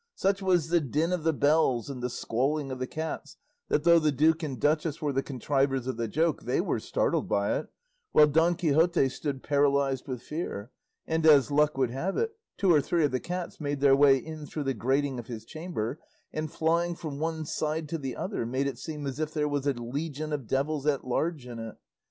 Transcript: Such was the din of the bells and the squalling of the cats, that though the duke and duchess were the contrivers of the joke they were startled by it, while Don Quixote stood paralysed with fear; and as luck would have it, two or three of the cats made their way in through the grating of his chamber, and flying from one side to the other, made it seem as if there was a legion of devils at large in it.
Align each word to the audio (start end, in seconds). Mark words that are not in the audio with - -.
Such 0.15 0.41
was 0.41 0.69
the 0.69 0.79
din 0.81 1.13
of 1.13 1.21
the 1.23 1.31
bells 1.31 1.87
and 1.87 2.01
the 2.01 2.09
squalling 2.09 2.71
of 2.71 2.79
the 2.79 2.87
cats, 2.87 3.37
that 3.67 3.83
though 3.83 3.99
the 3.99 4.11
duke 4.11 4.41
and 4.41 4.59
duchess 4.59 4.99
were 4.99 5.13
the 5.13 5.21
contrivers 5.21 5.85
of 5.85 5.97
the 5.97 6.07
joke 6.07 6.41
they 6.41 6.59
were 6.59 6.79
startled 6.79 7.29
by 7.29 7.55
it, 7.59 7.67
while 8.11 8.25
Don 8.25 8.55
Quixote 8.55 9.09
stood 9.09 9.43
paralysed 9.43 10.07
with 10.07 10.23
fear; 10.23 10.71
and 11.05 11.23
as 11.27 11.51
luck 11.51 11.77
would 11.77 11.91
have 11.91 12.17
it, 12.17 12.31
two 12.57 12.73
or 12.73 12.81
three 12.81 13.05
of 13.05 13.11
the 13.11 13.19
cats 13.19 13.61
made 13.61 13.79
their 13.79 13.95
way 13.95 14.17
in 14.17 14.47
through 14.47 14.63
the 14.63 14.73
grating 14.73 15.19
of 15.19 15.27
his 15.27 15.45
chamber, 15.45 15.99
and 16.33 16.51
flying 16.51 16.95
from 16.95 17.19
one 17.19 17.45
side 17.45 17.87
to 17.89 17.99
the 17.99 18.15
other, 18.15 18.43
made 18.43 18.65
it 18.65 18.79
seem 18.79 19.05
as 19.05 19.19
if 19.19 19.31
there 19.31 19.47
was 19.47 19.67
a 19.67 19.73
legion 19.73 20.33
of 20.33 20.47
devils 20.47 20.87
at 20.87 21.05
large 21.05 21.45
in 21.45 21.59
it. 21.59 21.75